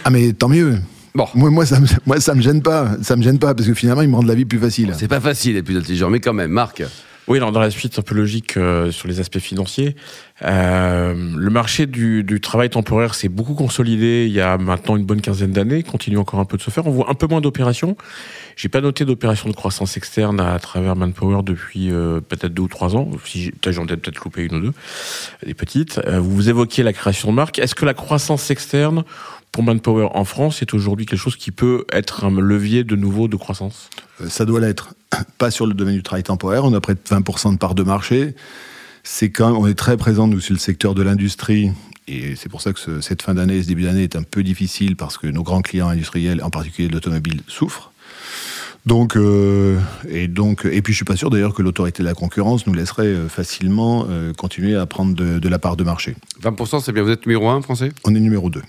Ah 0.03 0.11
mais 0.11 0.33
tant 0.33 0.47
mieux. 0.47 0.77
Bon. 1.15 1.27
Moi, 1.33 1.49
moi, 1.49 1.65
ça 1.65 1.79
me, 1.79 1.87
moi, 2.05 2.19
ça 2.19 2.35
me 2.35 2.41
gêne 2.41 2.61
pas. 2.61 2.97
Ça 3.01 3.15
me 3.15 3.21
gêne 3.23 3.39
pas 3.39 3.53
parce 3.53 3.67
que 3.67 3.73
finalement, 3.73 4.01
ils 4.01 4.09
me 4.09 4.15
rendent 4.15 4.27
la 4.27 4.35
vie 4.35 4.45
plus 4.45 4.59
facile. 4.59 4.93
C'est 4.97 5.07
pas 5.07 5.19
facile 5.19 5.53
d'être 5.55 5.65
plus 5.65 5.77
intelligent, 5.77 6.09
mais 6.09 6.19
quand 6.19 6.33
même, 6.33 6.51
Marc. 6.51 6.83
Oui, 7.27 7.37
alors 7.37 7.51
dans 7.51 7.59
la 7.59 7.69
suite, 7.69 7.99
un 7.99 8.01
peu 8.01 8.15
logique 8.15 8.57
euh, 8.57 8.89
sur 8.89 9.07
les 9.07 9.19
aspects 9.19 9.37
financiers. 9.37 9.95
Euh, 10.43 11.13
le 11.37 11.49
marché 11.51 11.85
du, 11.85 12.23
du 12.23 12.41
travail 12.41 12.71
temporaire 12.71 13.13
s'est 13.13 13.29
beaucoup 13.29 13.53
consolidé 13.53 14.25
il 14.25 14.33
y 14.33 14.41
a 14.41 14.57
maintenant 14.57 14.95
une 14.95 15.05
bonne 15.05 15.21
quinzaine 15.21 15.51
d'années, 15.51 15.83
continue 15.83 16.17
encore 16.17 16.39
un 16.39 16.45
peu 16.45 16.57
de 16.57 16.63
se 16.63 16.71
faire. 16.71 16.87
On 16.87 16.91
voit 16.91 17.11
un 17.11 17.13
peu 17.13 17.27
moins 17.27 17.39
d'opérations. 17.39 17.95
J'ai 18.55 18.67
pas 18.67 18.81
noté 18.81 19.05
d'opérations 19.05 19.47
de 19.47 19.53
croissance 19.53 19.95
externe 19.95 20.39
à 20.39 20.57
travers 20.57 20.95
Manpower 20.95 21.43
depuis 21.43 21.91
euh, 21.91 22.19
peut-être 22.19 22.53
deux 22.53 22.63
ou 22.63 22.67
trois 22.67 22.95
ans. 22.95 23.11
Si 23.25 23.51
j'en 23.67 23.83
ai 23.83 23.95
peut-être 23.95 24.23
loupé 24.23 24.45
une 24.45 24.55
ou 24.55 24.59
deux, 24.61 24.73
des 25.45 25.53
petites. 25.53 25.99
Euh, 26.07 26.19
vous 26.19 26.49
évoquiez 26.49 26.83
la 26.83 26.93
création 26.93 27.29
de 27.29 27.35
marque. 27.35 27.59
Est-ce 27.59 27.75
que 27.75 27.85
la 27.85 27.93
croissance 27.93 28.49
externe 28.49 29.03
pour 29.51 29.63
Manpower 29.63 30.09
en 30.13 30.25
France 30.25 30.61
est 30.61 30.73
aujourd'hui 30.73 31.05
quelque 31.05 31.19
chose 31.19 31.35
qui 31.35 31.51
peut 31.51 31.85
être 31.91 32.23
un 32.23 32.31
levier 32.39 32.83
de 32.83 32.95
nouveau 32.95 33.27
de 33.27 33.35
croissance? 33.35 33.89
Ça 34.27 34.45
doit 34.45 34.59
l'être. 34.59 34.93
Pas 35.37 35.51
sur 35.51 35.65
le 35.65 35.73
domaine 35.73 35.95
du 35.95 36.03
travail 36.03 36.23
temporaire. 36.23 36.65
On 36.65 36.73
a 36.73 36.81
près 36.81 36.95
de 36.95 36.99
20% 36.99 37.53
de 37.53 37.57
part 37.57 37.75
de 37.75 37.83
marché. 37.83 38.35
C'est 39.03 39.31
quand 39.31 39.47
même, 39.47 39.57
on 39.57 39.67
est 39.67 39.75
très 39.75 39.97
présent 39.97 40.27
nous 40.27 40.39
sur 40.39 40.53
le 40.53 40.59
secteur 40.59 40.93
de 40.93 41.01
l'industrie. 41.01 41.71
Et 42.07 42.35
c'est 42.35 42.49
pour 42.49 42.61
ça 42.61 42.73
que 42.73 42.79
ce, 42.79 43.01
cette 43.01 43.21
fin 43.21 43.33
d'année, 43.33 43.61
ce 43.61 43.67
début 43.67 43.83
d'année 43.83 44.03
est 44.03 44.15
un 44.15 44.23
peu 44.23 44.43
difficile 44.43 44.95
parce 44.95 45.17
que 45.17 45.27
nos 45.27 45.43
grands 45.43 45.61
clients 45.61 45.89
industriels, 45.89 46.43
en 46.43 46.49
particulier 46.49 46.89
l'automobile, 46.89 47.41
souffrent. 47.47 47.91
Donc, 48.85 49.15
euh, 49.15 49.79
et 50.07 50.27
donc, 50.27 50.65
et 50.65 50.81
puis 50.81 50.93
je 50.93 50.97
suis 50.97 51.05
pas 51.05 51.15
sûr 51.15 51.29
d'ailleurs 51.29 51.53
que 51.53 51.61
l'autorité 51.61 52.01
de 52.01 52.07
la 52.07 52.13
concurrence 52.13 52.65
nous 52.65 52.73
laisserait 52.73 53.05
euh, 53.05 53.29
facilement 53.29 54.07
euh, 54.09 54.33
continuer 54.33 54.75
à 54.75 54.85
prendre 54.85 55.13
de, 55.13 55.37
de, 55.37 55.49
la 55.49 55.59
part 55.59 55.75
de 55.75 55.83
marché. 55.83 56.15
20%, 56.41 56.81
c'est 56.81 56.91
bien. 56.91 57.03
Vous 57.03 57.11
êtes 57.11 57.25
numéro 57.25 57.49
1 57.49 57.61
français? 57.61 57.91
On 58.05 58.15
est 58.15 58.19
numéro 58.19 58.49
2. 58.49 58.61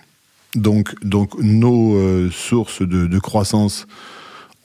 Donc, 0.54 0.95
donc 1.04 1.38
nos 1.38 1.97
euh, 1.97 2.30
sources 2.30 2.83
de, 2.83 3.07
de, 3.07 3.19
croissance, 3.19 3.87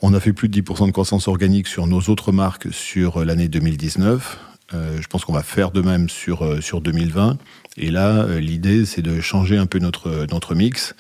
on 0.02 0.14
a 0.14 0.20
fait 0.20 0.34
plus 0.34 0.50
de 0.50 0.62
10% 0.62 0.88
de 0.88 0.92
croissance 0.92 1.28
organique 1.28 1.68
sur 1.68 1.88
nos 1.88 2.02
autres 2.02 2.32
marques 2.32 2.68
sur 2.72 3.24
l'année 3.24 3.48
2019. 3.48 4.40
Euh, 4.74 4.98
je 5.00 5.08
pense 5.08 5.26
qu'on 5.26 5.34
va 5.34 5.44
faire 5.44 5.72
de 5.72 5.82
même 5.82 6.10
sur, 6.10 6.44
euh, 6.44 6.60
sur 6.60 6.82
2020. 6.82 7.38
Et 7.78 7.92
là, 7.92 8.24
euh, 8.24 8.40
l'idée, 8.40 8.86
c'est 8.86 9.02
de 9.02 9.22
changer 9.22 9.58
un 9.58 9.68
peu 9.68 9.80
notre, 9.80 10.26
notre 10.32 10.56
mix. 10.56 10.96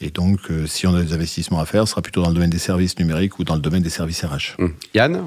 Et 0.00 0.10
donc, 0.10 0.40
si 0.66 0.86
on 0.86 0.94
a 0.94 1.02
des 1.02 1.12
investissements 1.12 1.60
à 1.60 1.66
faire, 1.66 1.86
ce 1.86 1.90
sera 1.90 2.00
plutôt 2.00 2.22
dans 2.22 2.28
le 2.28 2.34
domaine 2.34 2.48
des 2.48 2.58
services 2.58 2.98
numériques 2.98 3.38
ou 3.38 3.44
dans 3.44 3.54
le 3.54 3.60
domaine 3.60 3.82
des 3.82 3.90
services 3.90 4.24
RH. 4.24 4.56
Mmh. 4.58 4.66
Yann? 4.94 5.22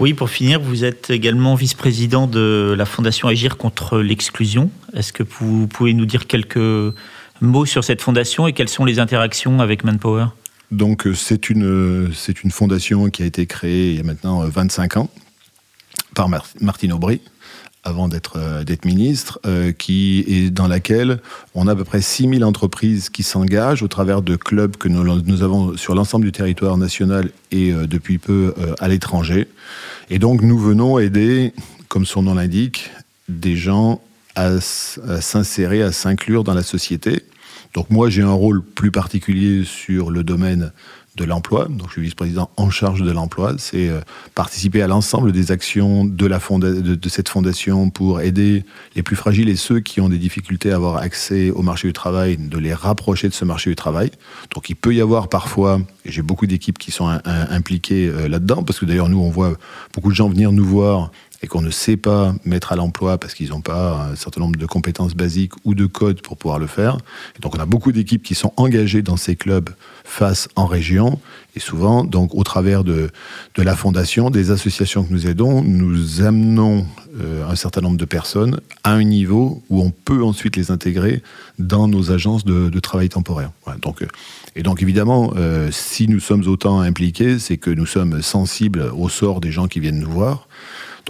Oui, 0.00 0.14
pour 0.14 0.30
finir, 0.30 0.58
vous 0.60 0.82
êtes 0.82 1.10
également 1.10 1.54
vice-président 1.54 2.26
de 2.26 2.74
la 2.76 2.86
Fondation 2.86 3.28
Agir 3.28 3.56
contre 3.56 4.00
l'exclusion. 4.00 4.72
Est-ce 4.94 5.12
que 5.12 5.22
vous 5.22 5.68
pouvez 5.68 5.94
nous 5.94 6.06
dire 6.06 6.26
quelques 6.26 6.92
mots 7.40 7.66
sur 7.66 7.84
cette 7.84 8.02
fondation 8.02 8.46
et 8.46 8.52
quelles 8.52 8.68
sont 8.68 8.84
les 8.84 8.98
interactions 8.98 9.60
avec 9.60 9.84
Manpower? 9.84 10.26
Donc 10.70 11.08
c'est 11.14 11.50
une, 11.50 12.12
c'est 12.14 12.44
une 12.44 12.50
fondation 12.50 13.10
qui 13.10 13.22
a 13.22 13.26
été 13.26 13.46
créée 13.46 13.90
il 13.90 13.96
y 13.96 14.00
a 14.00 14.04
maintenant 14.04 14.40
25 14.40 14.98
ans 14.98 15.10
par 16.14 16.28
Martine 16.60 16.92
Aubry 16.92 17.20
avant 17.82 18.08
d'être 18.08 18.34
euh, 18.36 18.64
ministre, 18.84 19.40
euh, 19.46 19.72
qui 19.72 20.24
est 20.28 20.50
dans 20.50 20.68
laquelle 20.68 21.20
on 21.54 21.66
a 21.66 21.72
à 21.72 21.76
peu 21.76 21.84
près 21.84 22.02
6000 22.02 22.44
entreprises 22.44 23.08
qui 23.08 23.22
s'engagent 23.22 23.82
au 23.82 23.88
travers 23.88 24.22
de 24.22 24.36
clubs 24.36 24.76
que 24.76 24.88
nous, 24.88 25.42
avons 25.42 25.76
sur 25.76 25.94
l'ensemble 25.94 26.24
du 26.24 26.32
territoire 26.32 26.76
national 26.76 27.30
et 27.52 27.72
euh, 27.72 27.86
depuis 27.86 28.18
peu 28.18 28.54
euh, 28.58 28.74
à 28.80 28.88
l'étranger. 28.88 29.48
Et 30.10 30.18
donc 30.18 30.42
nous 30.42 30.58
venons 30.58 30.98
aider, 30.98 31.54
comme 31.88 32.04
son 32.04 32.22
nom 32.22 32.34
l'indique, 32.34 32.90
des 33.28 33.56
gens 33.56 34.00
à, 34.34 34.60
s'insérer, 34.60 35.82
à 35.82 35.92
s'inclure 35.92 36.44
dans 36.44 36.54
la 36.54 36.62
société. 36.62 37.22
Donc 37.74 37.90
moi 37.90 38.10
j'ai 38.10 38.22
un 38.22 38.32
rôle 38.32 38.62
plus 38.62 38.90
particulier 38.90 39.64
sur 39.64 40.10
le 40.10 40.24
domaine 40.24 40.72
de 41.16 41.24
l'emploi. 41.24 41.66
Donc, 41.68 41.88
je 41.88 41.92
suis 41.94 42.02
vice-président 42.02 42.50
en 42.56 42.70
charge 42.70 43.02
de 43.02 43.10
l'emploi. 43.10 43.54
C'est 43.58 43.88
euh, 43.88 44.00
participer 44.34 44.82
à 44.82 44.86
l'ensemble 44.86 45.32
des 45.32 45.50
actions 45.50 46.04
de, 46.04 46.28
cette 47.08 47.28
fondation 47.28 47.90
pour 47.90 48.20
aider 48.20 48.64
les 48.94 49.02
plus 49.02 49.16
fragiles 49.16 49.48
et 49.48 49.56
ceux 49.56 49.80
qui 49.80 50.00
ont 50.00 50.08
des 50.08 50.18
difficultés 50.18 50.70
à 50.72 50.76
avoir 50.76 50.98
accès 50.98 51.50
au 51.50 51.62
marché 51.62 51.88
du 51.88 51.92
travail, 51.92 52.36
de 52.36 52.58
les 52.58 52.74
rapprocher 52.74 53.28
de 53.28 53.34
ce 53.34 53.44
marché 53.44 53.70
du 53.70 53.76
travail. 53.76 54.10
Donc, 54.54 54.70
il 54.70 54.76
peut 54.76 54.94
y 54.94 55.00
avoir 55.00 55.28
parfois, 55.28 55.80
et 56.04 56.12
j'ai 56.12 56.22
beaucoup 56.22 56.46
d'équipes 56.46 56.78
qui 56.78 56.90
sont 56.90 57.08
impliquées 57.24 58.08
euh, 58.08 58.28
là-dedans, 58.28 58.62
parce 58.62 58.78
que 58.78 58.84
d'ailleurs, 58.84 59.08
nous, 59.08 59.20
on 59.20 59.30
voit 59.30 59.54
beaucoup 59.94 60.10
de 60.10 60.16
gens 60.16 60.28
venir 60.28 60.52
nous 60.52 60.64
voir 60.64 61.10
et 61.42 61.46
qu'on 61.46 61.62
ne 61.62 61.70
sait 61.70 61.96
pas 61.96 62.34
mettre 62.44 62.72
à 62.72 62.76
l'emploi 62.76 63.18
parce 63.18 63.34
qu'ils 63.34 63.50
n'ont 63.50 63.60
pas 63.60 64.10
un 64.12 64.16
certain 64.16 64.40
nombre 64.40 64.58
de 64.58 64.66
compétences 64.66 65.14
basiques 65.14 65.52
ou 65.64 65.74
de 65.74 65.86
codes 65.86 66.20
pour 66.20 66.36
pouvoir 66.36 66.58
le 66.58 66.66
faire. 66.66 66.98
Donc 67.40 67.56
on 67.56 67.58
a 67.58 67.66
beaucoup 67.66 67.92
d'équipes 67.92 68.22
qui 68.22 68.34
sont 68.34 68.52
engagées 68.56 69.02
dans 69.02 69.16
ces 69.16 69.36
clubs 69.36 69.70
face 70.04 70.48
en 70.56 70.66
région 70.66 71.18
et 71.56 71.60
souvent 71.60 72.04
donc 72.04 72.34
au 72.34 72.44
travers 72.44 72.84
de, 72.84 73.10
de 73.54 73.62
la 73.62 73.74
fondation, 73.74 74.30
des 74.30 74.50
associations 74.50 75.04
que 75.04 75.12
nous 75.12 75.26
aidons, 75.26 75.62
nous 75.62 76.22
amenons 76.22 76.86
euh, 77.18 77.48
un 77.48 77.56
certain 77.56 77.80
nombre 77.80 77.96
de 77.96 78.04
personnes 78.04 78.60
à 78.84 78.92
un 78.92 79.02
niveau 79.02 79.62
où 79.68 79.82
on 79.82 79.90
peut 79.90 80.22
ensuite 80.22 80.56
les 80.56 80.70
intégrer 80.70 81.22
dans 81.58 81.88
nos 81.88 82.12
agences 82.12 82.44
de, 82.44 82.80
travail 82.80 83.08
temporaire. 83.08 83.50
donc, 83.82 84.02
euh, 84.02 84.06
et 84.56 84.62
donc 84.62 84.82
évidemment, 84.82 85.32
euh, 85.36 85.70
si 85.70 86.08
nous 86.08 86.20
sommes 86.20 86.46
autant 86.46 86.80
impliqués, 86.80 87.38
c'est 87.38 87.56
que 87.56 87.70
nous 87.70 87.86
sommes 87.86 88.22
sensibles 88.22 88.90
au 88.96 89.08
sort 89.08 89.40
des 89.40 89.52
gens 89.52 89.68
qui 89.68 89.80
viennent 89.80 90.00
nous 90.00 90.10
voir. 90.10 90.48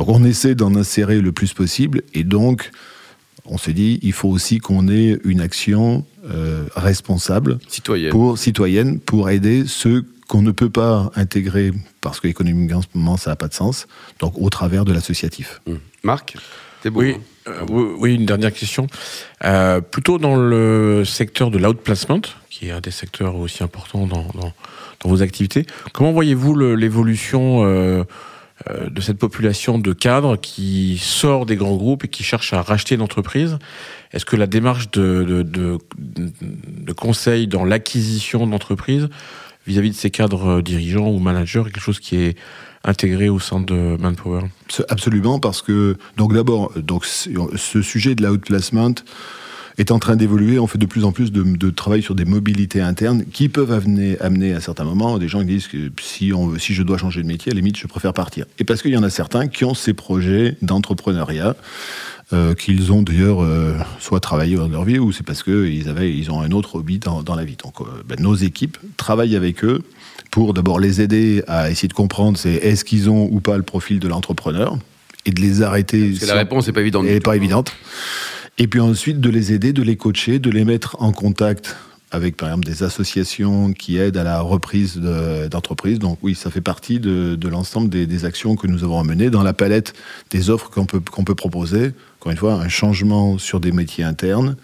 Donc 0.00 0.08
on 0.08 0.24
essaie 0.24 0.54
d'en 0.54 0.76
insérer 0.76 1.20
le 1.20 1.30
plus 1.30 1.52
possible 1.52 2.00
et 2.14 2.24
donc 2.24 2.70
on 3.44 3.58
s'est 3.58 3.74
dit 3.74 3.98
il 4.00 4.14
faut 4.14 4.30
aussi 4.30 4.58
qu'on 4.58 4.88
ait 4.88 5.18
une 5.24 5.42
action 5.42 6.06
euh, 6.24 6.64
responsable 6.74 7.58
citoyenne. 7.68 8.10
pour 8.10 8.38
citoyenne 8.38 8.98
pour 8.98 9.28
aider 9.28 9.64
ceux 9.66 10.06
qu'on 10.26 10.40
ne 10.40 10.52
peut 10.52 10.70
pas 10.70 11.10
intégrer 11.16 11.72
parce 12.00 12.18
qu'économiquement 12.18 13.18
ça 13.18 13.28
n'a 13.28 13.36
pas 13.36 13.48
de 13.48 13.52
sens. 13.52 13.88
Donc 14.20 14.32
au 14.38 14.48
travers 14.48 14.86
de 14.86 14.94
l'associatif. 14.94 15.60
Mmh. 15.66 15.74
Marc, 16.02 16.34
c'est 16.82 16.88
bon. 16.88 17.00
Oui. 17.00 17.16
Hein 17.46 17.50
euh, 17.70 17.94
oui, 17.98 18.14
une 18.14 18.24
dernière 18.24 18.54
question. 18.54 18.86
Euh, 19.44 19.82
plutôt 19.82 20.16
dans 20.16 20.36
le 20.36 21.04
secteur 21.04 21.50
de 21.50 21.58
l'outplacement, 21.58 22.22
qui 22.48 22.68
est 22.68 22.70
un 22.70 22.80
des 22.80 22.90
secteurs 22.90 23.36
aussi 23.36 23.62
importants 23.62 24.06
dans, 24.06 24.24
dans, 24.34 24.52
dans 25.00 25.08
vos 25.10 25.20
activités, 25.20 25.66
comment 25.92 26.12
voyez-vous 26.12 26.56
l'évolution 26.74 27.66
euh, 27.66 28.04
de 28.68 29.00
cette 29.00 29.18
population 29.18 29.78
de 29.78 29.92
cadres 29.92 30.36
qui 30.36 30.98
sort 31.00 31.46
des 31.46 31.56
grands 31.56 31.76
groupes 31.76 32.04
et 32.04 32.08
qui 32.08 32.22
cherche 32.22 32.52
à 32.52 32.60
racheter 32.60 32.94
une 32.94 33.00
entreprise. 33.00 33.58
Est-ce 34.12 34.24
que 34.24 34.36
la 34.36 34.46
démarche 34.46 34.90
de, 34.90 35.42
de, 35.42 36.92
conseil 36.92 37.46
dans 37.46 37.64
l'acquisition 37.64 38.46
d'entreprise 38.46 39.08
vis-à-vis 39.66 39.90
de 39.90 39.94
ces 39.94 40.10
cadres 40.10 40.58
euh, 40.58 40.62
dirigeants 40.62 41.08
ou 41.08 41.18
managers 41.18 41.60
est 41.60 41.64
quelque 41.70 41.80
chose 41.80 42.00
qui 42.00 42.16
est 42.16 42.36
intégré 42.84 43.28
au 43.28 43.38
sein 43.38 43.60
de 43.60 43.96
Manpower? 43.98 44.42
Absolument, 44.88 45.38
parce 45.38 45.62
que 45.62 45.96
donc 46.16 46.34
d'abord, 46.34 46.72
donc 46.76 47.04
ce 47.04 47.82
sujet 47.82 48.14
de 48.14 48.26
l'outplacement, 48.26 48.94
est 49.78 49.90
en 49.90 49.98
train 49.98 50.16
d'évoluer. 50.16 50.58
On 50.58 50.66
fait 50.66 50.78
de 50.78 50.86
plus 50.86 51.04
en 51.04 51.12
plus 51.12 51.32
de, 51.32 51.70
travail 51.70 52.02
sur 52.02 52.14
des 52.14 52.24
mobilités 52.24 52.80
internes 52.80 53.24
qui 53.32 53.48
peuvent 53.48 53.72
amener, 53.72 54.18
amener 54.20 54.52
à 54.54 54.60
certains 54.60 54.84
moments 54.84 55.18
des 55.18 55.28
gens 55.28 55.40
qui 55.40 55.46
disent 55.46 55.68
que 55.68 55.90
si, 56.00 56.32
on, 56.32 56.58
si 56.58 56.74
je 56.74 56.82
dois 56.82 56.98
changer 56.98 57.22
de 57.22 57.26
métier, 57.26 57.52
à 57.52 57.54
la 57.54 57.60
limite, 57.60 57.76
je 57.76 57.86
préfère 57.86 58.12
partir. 58.12 58.44
Et 58.58 58.64
parce 58.64 58.82
qu'il 58.82 58.92
y 58.92 58.96
en 58.96 59.02
a 59.02 59.10
certains 59.10 59.48
qui 59.48 59.64
ont 59.64 59.74
ces 59.74 59.94
projets 59.94 60.56
d'entrepreneuriat. 60.62 61.56
Euh, 62.32 62.54
qu'ils 62.54 62.92
ont 62.92 63.02
d'ailleurs 63.02 63.42
euh, 63.42 63.74
soit 63.98 64.20
travaillé 64.20 64.54
dans 64.54 64.68
leur 64.68 64.84
vie 64.84 65.00
ou 65.00 65.10
c'est 65.10 65.24
parce 65.24 65.42
qu'ils 65.42 65.88
avaient 65.88 66.14
ils 66.14 66.30
ont 66.30 66.40
un 66.40 66.52
autre 66.52 66.76
hobby 66.76 67.00
dans, 67.00 67.24
dans 67.24 67.34
la 67.34 67.44
vie. 67.44 67.56
Donc 67.56 67.80
euh, 67.80 67.86
ben, 68.06 68.20
nos 68.20 68.36
équipes 68.36 68.78
travaillent 68.96 69.34
avec 69.34 69.64
eux 69.64 69.82
pour 70.30 70.54
d'abord 70.54 70.78
les 70.78 71.00
aider 71.00 71.42
à 71.48 71.72
essayer 71.72 71.88
de 71.88 71.92
comprendre 71.92 72.38
c'est 72.38 72.52
est-ce 72.52 72.84
qu'ils 72.84 73.10
ont 73.10 73.28
ou 73.32 73.40
pas 73.40 73.56
le 73.56 73.64
profil 73.64 73.98
de 73.98 74.06
l'entrepreneur 74.06 74.78
et 75.26 75.32
de 75.32 75.40
les 75.40 75.62
arrêter. 75.62 76.10
Parce 76.10 76.20
que 76.20 76.26
la 76.26 76.34
réponse 76.34 76.68
n'est 76.68 76.72
pas 76.72 76.80
évidente. 76.82 77.04
Elle 77.08 77.14
n'est 77.14 77.20
pas 77.20 77.34
évidente. 77.34 77.72
Et 78.58 78.66
puis 78.66 78.80
ensuite, 78.80 79.20
de 79.20 79.30
les 79.30 79.52
aider, 79.52 79.72
de 79.72 79.82
les 79.82 79.96
coacher, 79.96 80.38
de 80.38 80.50
les 80.50 80.64
mettre 80.64 80.96
en 81.00 81.12
contact 81.12 81.76
avec, 82.12 82.36
par 82.36 82.48
exemple, 82.48 82.66
des 82.66 82.82
associations 82.82 83.72
qui 83.72 83.96
aident 83.96 84.16
à 84.16 84.24
la 84.24 84.40
reprise 84.40 84.96
d'entreprise. 84.96 85.98
Donc 85.98 86.18
oui, 86.22 86.34
ça 86.34 86.50
fait 86.50 86.60
partie 86.60 86.98
de, 86.98 87.48
l'ensemble 87.48 87.88
des, 87.88 88.24
actions 88.24 88.56
que 88.56 88.66
nous 88.66 88.82
avons 88.82 89.02
menées 89.04 89.30
dans 89.30 89.42
la 89.42 89.52
palette 89.52 89.94
des 90.30 90.50
offres 90.50 90.70
qu'on 90.70 90.86
peut, 90.86 91.00
qu'on 91.00 91.24
peut 91.24 91.36
proposer. 91.36 91.92
Encore 92.18 92.32
une 92.32 92.38
fois, 92.38 92.54
un 92.54 92.68
changement 92.68 93.38
sur 93.38 93.60
des 93.60 93.72
métiers 93.72 94.04
internes, 94.04 94.56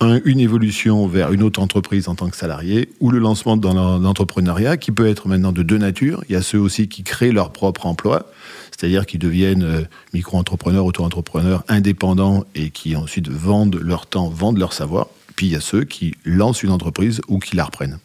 une 0.00 0.40
évolution 0.40 1.06
vers 1.06 1.32
une 1.32 1.42
autre 1.42 1.60
entreprise 1.60 2.08
en 2.08 2.14
tant 2.14 2.28
que 2.30 2.36
salarié, 2.36 2.88
ou 3.00 3.10
le 3.10 3.18
lancement 3.18 3.56
dans 3.56 3.98
l'entrepreneuriat, 3.98 4.76
qui 4.76 4.92
peut 4.92 5.06
être 5.06 5.28
maintenant 5.28 5.52
de 5.52 5.62
deux 5.62 5.78
natures. 5.78 6.22
Il 6.28 6.32
y 6.32 6.36
a 6.36 6.42
ceux 6.42 6.58
aussi 6.58 6.88
qui 6.88 7.02
créent 7.02 7.32
leur 7.32 7.52
propre 7.52 7.86
emploi, 7.86 8.30
c'est-à-dire 8.70 9.04
qui 9.06 9.18
deviennent 9.18 9.62
euh, 9.62 9.82
micro-entrepreneurs, 10.14 10.84
auto-entrepreneurs, 10.84 11.64
indépendants, 11.68 12.44
et 12.54 12.70
qui 12.70 12.96
ensuite 12.96 13.28
vendent 13.28 13.78
leur 13.82 14.06
temps, 14.06 14.28
vendent 14.28 14.58
leur 14.58 14.72
savoir. 14.72 15.08
Puis 15.36 15.46
il 15.46 15.52
y 15.52 15.56
a 15.56 15.60
ceux 15.60 15.84
qui 15.84 16.14
lancent 16.24 16.62
une 16.62 16.70
entreprise 16.70 17.20
ou 17.28 17.38
qui 17.38 17.56
la 17.56 17.64
reprennent. 17.64 17.98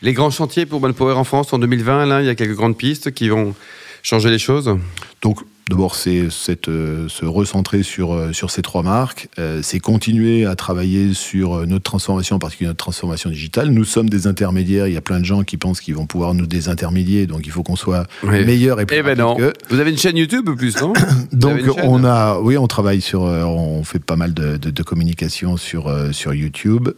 Les 0.00 0.14
grands 0.14 0.30
chantiers 0.30 0.66
pour 0.66 0.80
Manpower 0.80 1.14
en 1.14 1.24
France 1.24 1.52
en 1.52 1.58
2020, 1.58 2.06
là, 2.06 2.22
il 2.22 2.26
y 2.26 2.30
a 2.30 2.34
quelques 2.34 2.56
grandes 2.56 2.76
pistes 2.76 3.12
qui 3.12 3.28
vont 3.28 3.54
changer 4.02 4.30
les 4.30 4.38
choses? 4.38 4.76
Donc, 5.22 5.40
D'abord, 5.70 5.94
c'est 5.94 6.28
euh, 6.68 7.08
se 7.08 7.24
recentrer 7.24 7.82
sur, 7.82 8.12
euh, 8.12 8.32
sur 8.32 8.50
ces 8.50 8.62
trois 8.62 8.82
marques, 8.82 9.28
euh, 9.38 9.60
c'est 9.62 9.78
continuer 9.80 10.44
à 10.44 10.56
travailler 10.56 11.14
sur 11.14 11.66
notre 11.66 11.84
transformation, 11.84 12.36
en 12.36 12.38
particulier 12.38 12.68
notre 12.68 12.78
transformation 12.78 13.30
digitale. 13.30 13.68
Nous 13.68 13.84
sommes 13.84 14.10
des 14.10 14.26
intermédiaires, 14.26 14.88
il 14.88 14.94
y 14.94 14.96
a 14.96 15.00
plein 15.00 15.20
de 15.20 15.24
gens 15.24 15.44
qui 15.44 15.56
pensent 15.56 15.80
qu'ils 15.80 15.94
vont 15.94 16.06
pouvoir 16.06 16.34
nous 16.34 16.46
désintermédier, 16.46 17.26
donc 17.26 17.46
il 17.46 17.52
faut 17.52 17.62
qu'on 17.62 17.76
soit 17.76 18.06
meilleur 18.22 18.80
et 18.80 18.86
plus 18.86 18.96
eh 18.96 19.02
ben 19.02 19.16
non. 19.16 19.36
Vous 19.70 19.78
avez 19.78 19.90
une 19.90 19.98
chaîne 19.98 20.16
YouTube 20.16 20.50
plus, 20.56 20.80
non 20.80 20.92
Donc 21.32 21.60
on 21.82 22.04
a, 22.04 22.38
oui, 22.40 22.58
on 22.58 22.66
travaille 22.66 23.00
sur, 23.00 23.22
on 23.22 23.84
fait 23.84 23.98
pas 23.98 24.16
mal 24.16 24.34
de, 24.34 24.56
de, 24.56 24.70
de 24.70 24.82
communication 24.82 25.56
sur, 25.56 25.90
sur 26.12 26.34
YouTube. 26.34 26.88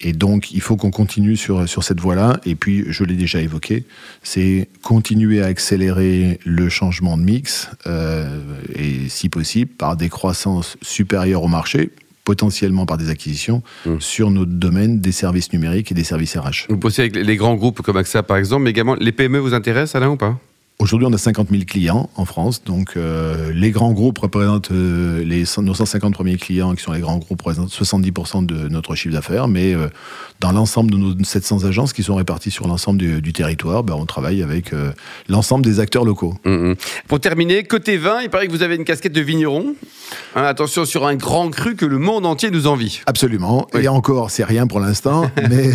Et 0.00 0.12
donc, 0.12 0.52
il 0.52 0.60
faut 0.60 0.76
qu'on 0.76 0.90
continue 0.90 1.36
sur, 1.36 1.68
sur 1.68 1.84
cette 1.84 2.00
voie-là. 2.00 2.40
Et 2.44 2.54
puis, 2.54 2.84
je 2.88 3.04
l'ai 3.04 3.14
déjà 3.14 3.40
évoqué, 3.40 3.84
c'est 4.22 4.68
continuer 4.82 5.42
à 5.42 5.46
accélérer 5.46 6.38
le 6.44 6.68
changement 6.68 7.16
de 7.16 7.22
mix, 7.22 7.70
euh, 7.86 8.40
et 8.74 9.08
si 9.08 9.28
possible, 9.28 9.70
par 9.70 9.96
des 9.96 10.08
croissances 10.08 10.76
supérieures 10.82 11.42
au 11.42 11.48
marché, 11.48 11.90
potentiellement 12.24 12.86
par 12.86 12.96
des 12.96 13.10
acquisitions, 13.10 13.62
mmh. 13.86 14.00
sur 14.00 14.30
notre 14.30 14.52
domaine 14.52 15.00
des 15.00 15.12
services 15.12 15.52
numériques 15.52 15.92
et 15.92 15.94
des 15.94 16.04
services 16.04 16.36
RH. 16.36 16.66
Vous 16.68 16.76
bossez 16.76 17.02
avec 17.02 17.16
les 17.16 17.36
grands 17.36 17.54
groupes 17.54 17.82
comme 17.82 17.96
AXA, 17.96 18.22
par 18.22 18.38
exemple, 18.38 18.64
mais 18.64 18.70
également, 18.70 18.94
les 18.94 19.12
PME 19.12 19.38
vous 19.38 19.54
intéressent, 19.54 19.94
Alain, 19.96 20.10
ou 20.10 20.16
pas? 20.16 20.38
Aujourd'hui, 20.80 21.06
on 21.08 21.12
a 21.12 21.18
50 21.18 21.50
000 21.50 21.62
clients 21.66 22.10
en 22.16 22.24
France. 22.24 22.64
Donc, 22.64 22.96
euh, 22.96 23.52
les 23.54 23.70
grands 23.70 23.92
groupes 23.92 24.18
représentent 24.18 24.72
euh, 24.72 25.22
les, 25.22 25.44
nos 25.62 25.72
150 25.72 26.12
premiers 26.12 26.36
clients, 26.36 26.74
qui 26.74 26.82
sont 26.82 26.92
les 26.92 27.00
grands 27.00 27.18
groupes, 27.18 27.42
représentent 27.42 27.70
70% 27.70 28.44
de 28.44 28.68
notre 28.68 28.96
chiffre 28.96 29.14
d'affaires. 29.14 29.46
Mais 29.46 29.72
euh, 29.72 29.86
dans 30.40 30.50
l'ensemble 30.50 30.90
de 30.90 30.96
nos 30.96 31.14
700 31.22 31.64
agences 31.64 31.92
qui 31.92 32.02
sont 32.02 32.16
réparties 32.16 32.50
sur 32.50 32.66
l'ensemble 32.66 32.98
du, 32.98 33.32
territoire, 33.32 33.84
ben, 33.84 33.94
on 33.94 34.04
travaille 34.04 34.42
avec 34.42 34.72
l'ensemble 35.28 35.64
des 35.64 35.78
acteurs 35.78 36.04
locaux. 36.04 36.34
Mmh, 36.44 36.50
mmh. 36.50 36.74
Pour 37.06 37.20
terminer, 37.20 37.62
côté 37.62 37.96
vin, 37.96 38.20
il 38.22 38.28
paraît 38.28 38.48
que 38.48 38.52
vous 38.52 38.62
avez 38.62 38.74
une 38.74 38.84
casquette 38.84 39.12
de 39.12 39.20
vigneron. 39.20 39.76
Hein, 40.34 40.42
attention 40.42 40.84
sur 40.84 41.06
un 41.06 41.14
grand 41.14 41.50
cru 41.50 41.76
que 41.76 41.86
le 41.86 41.98
monde 41.98 42.26
entier 42.26 42.50
nous 42.50 42.66
envie. 42.66 43.00
Absolument. 43.06 43.68
Et 43.78 43.88
encore, 43.88 44.30
c'est 44.30 44.44
rien 44.44 44.66
pour 44.66 44.80
l'instant, 44.80 45.30
mais 45.48 45.70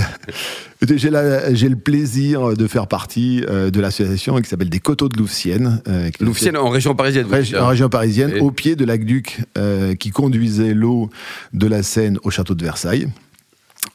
j'ai 0.82 1.70
le 1.70 1.76
plaisir 1.76 2.56
de 2.56 2.68
faire 2.68 2.88
partie 2.88 3.42
de 3.42 3.80
l'association 3.80 4.40
qui 4.42 4.50
s'appelle 4.50 4.70
des 4.70 4.80
Coteaux 4.80 5.10
de 5.10 5.18
Louvciennes. 5.18 5.82
Euh, 5.88 6.10
Louvciennes 6.20 6.58
en 6.58 6.70
région 6.70 6.96
parisienne. 6.96 7.28
en 7.60 7.68
région 7.68 7.90
parisienne, 7.90 8.40
au 8.40 8.52
pied 8.52 8.76
de 8.76 8.86
l'aqueduc 8.86 9.42
euh, 9.58 9.96
qui 9.96 10.12
conduisait 10.12 10.74
l'eau 10.74 11.10
de 11.54 11.68
la 11.68 11.84
Seine 11.84 12.18
au 12.24 12.30
château 12.30 12.56
de 12.56 12.64
Versailles. 12.64 13.08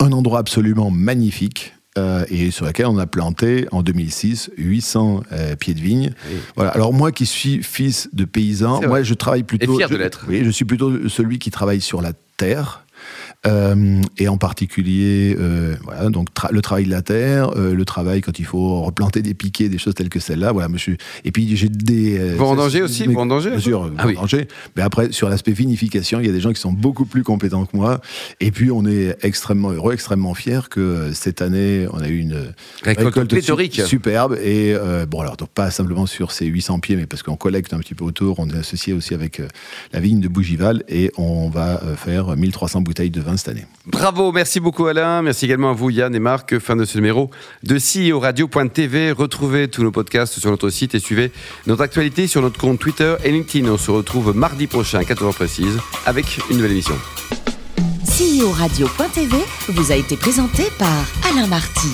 Un 0.00 0.12
endroit 0.12 0.40
absolument 0.40 0.90
magnifique. 0.90 1.74
Euh, 1.96 2.24
et 2.28 2.50
sur 2.50 2.66
lequel 2.66 2.86
on 2.86 2.98
a 2.98 3.06
planté 3.06 3.68
en 3.70 3.84
2006 3.84 4.50
800 4.56 5.22
pieds 5.60 5.74
de 5.74 5.80
vigne. 5.80 6.12
Voilà. 6.56 6.72
Alors 6.72 6.92
moi 6.92 7.12
qui 7.12 7.24
suis 7.24 7.62
fils 7.62 8.08
de 8.12 8.24
paysan, 8.24 8.80
moi 8.82 9.04
je 9.04 9.14
travaille 9.14 9.44
plutôt. 9.44 9.74
Et 9.74 9.76
fier 9.76 9.88
de 9.88 9.94
l'être. 9.94 10.26
Oui, 10.28 10.42
je 10.44 10.50
suis 10.50 10.64
plutôt 10.64 11.08
celui 11.08 11.38
qui 11.38 11.52
travaille 11.52 11.80
sur 11.80 12.02
la 12.02 12.12
terre. 12.36 12.83
Euh, 13.46 14.00
et 14.18 14.28
en 14.28 14.38
particulier, 14.38 15.37
euh, 15.38 15.75
voilà, 15.82 16.08
donc 16.08 16.28
le 16.50 16.62
travail 16.62 16.84
de 16.84 16.90
la 16.90 17.02
terre, 17.02 17.50
euh, 17.56 17.75
le 17.75 17.84
travail 17.84 18.23
quand 18.23 18.38
il 18.38 18.46
faut 18.46 18.82
replanter 18.82 19.20
des 19.20 19.34
piquets, 19.34 19.68
des 19.68 19.78
choses 19.78 19.94
telles 19.94 20.08
que 20.08 20.20
celles-là. 20.20 20.52
Voilà, 20.52 20.68
monsieur. 20.68 20.96
Et 21.25 21.32
puis 21.32 21.56
j'ai 21.56 21.68
des. 21.68 22.34
Vous 22.37 22.44
en 22.44 22.56
danger 22.56 22.82
aussi, 22.82 23.06
vous 23.06 23.18
en 23.18 23.26
danger. 23.26 23.50
Bien 23.50 23.61
sûr, 23.61 23.90
ah, 23.99 24.06
oui. 24.06 24.14
danger. 24.14 24.49
Mais 24.76 24.82
après, 24.82 25.12
sur 25.12 25.28
l'aspect 25.28 25.52
vinification, 25.52 26.20
il 26.20 26.26
y 26.26 26.28
a 26.30 26.32
des 26.32 26.40
gens 26.40 26.52
qui 26.52 26.61
sont 26.61 26.73
beaucoup 26.73 27.04
plus 27.04 27.23
compétents 27.23 27.66
que 27.66 27.76
moi. 27.76 28.00
Et 28.40 28.50
puis 28.50 28.70
on 28.70 28.87
est 28.87 29.16
extrêmement 29.23 29.70
heureux, 29.70 29.92
extrêmement 29.92 30.34
fiers 30.34 30.68
que 30.70 31.11
cette 31.12 31.42
année, 31.42 31.87
on 31.92 32.00
a 32.00 32.08
eu 32.08 32.18
une 32.18 32.52
récolte, 32.82 33.32
récolte 33.32 33.87
superbe. 33.87 34.38
Et 34.42 34.75
bon, 35.08 35.20
alors 35.20 35.37
donc 35.37 35.50
pas 35.50 35.70
simplement 35.70 36.06
sur 36.06 36.32
ces 36.32 36.46
800 36.46 36.78
pieds, 36.78 36.96
mais 36.96 37.06
parce 37.06 37.23
qu'on 37.23 37.37
collecte 37.37 37.75
un 37.75 37.78
petit 37.78 37.94
peu 37.94 38.04
autour. 38.04 38.38
On 38.38 38.49
est 38.49 38.56
associé 38.56 38.94
aussi 38.94 39.12
avec 39.12 39.42
la 39.92 40.00
vigne 40.00 40.20
de 40.20 40.28
Bougival 40.28 40.82
et 40.88 41.11
on 41.18 41.50
va 41.50 41.80
faire 41.96 42.34
1300 42.37 42.82
bouteilles 42.94 43.10
bouteille 43.10 43.10
de 43.10 43.20
vin 43.20 43.36
cette 43.36 43.48
année. 43.48 43.66
Bravo, 43.86 44.32
merci 44.32 44.60
beaucoup 44.60 44.86
Alain, 44.86 45.22
merci 45.22 45.44
également 45.44 45.70
à 45.70 45.72
vous 45.72 45.90
Yann 45.90 46.14
et 46.14 46.20
Marc. 46.20 46.58
Fin 46.58 46.76
de 46.76 46.84
ce 46.84 46.96
numéro 46.96 47.30
de 47.62 47.76
CEO 47.76 48.20
Radio.tv. 48.20 49.12
Retrouvez 49.12 49.68
tous 49.68 49.82
nos 49.82 49.90
podcasts 49.90 50.38
sur 50.38 50.50
notre 50.50 50.70
site 50.70 50.94
et 50.94 51.00
suivez 51.00 51.32
notre 51.66 51.82
actualité 51.82 52.26
sur 52.26 52.40
notre 52.40 52.58
compte 52.58 52.78
Twitter 52.78 53.16
et 53.24 53.32
LinkedIn. 53.32 53.68
On 53.68 53.78
se 53.78 53.90
retrouve 53.90 54.34
mardi 54.36 54.66
prochain 54.66 55.00
à 55.00 55.02
14h 55.02 55.34
précise 55.34 55.78
avec 56.06 56.40
une 56.50 56.58
nouvelle 56.58 56.72
émission. 56.72 56.94
CEO 58.04 58.50
Radio.tv 58.52 59.36
vous 59.68 59.90
a 59.90 59.96
été 59.96 60.16
présenté 60.16 60.64
par 60.78 61.04
Alain 61.28 61.48
Marty. 61.48 61.88